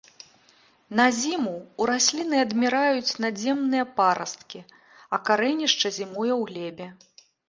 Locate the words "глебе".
6.53-6.87